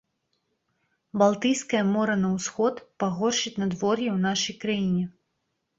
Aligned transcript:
Балтыйскае 1.23 1.83
мора 1.93 2.15
на 2.23 2.33
ўсход, 2.37 2.75
пагоршыць 3.05 3.55
надвор'е 3.61 4.09
ў 4.15 4.17
нашай 4.29 4.55
краіне. 4.67 5.03